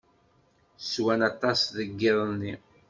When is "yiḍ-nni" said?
1.99-2.53